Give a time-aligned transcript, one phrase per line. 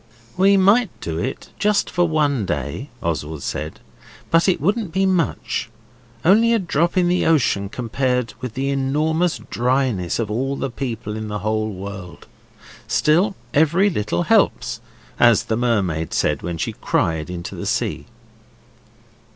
[0.35, 3.79] 'We might do it, just for one day,' Oswald said,
[4.31, 5.69] 'but it wouldn't be much
[6.25, 11.15] only a drop in the ocean compared with the enormous dryness of all the people
[11.15, 12.25] in the whole world.
[12.87, 14.81] Still, every little helps,
[15.19, 18.05] as the mermaid said when she cried into the sea.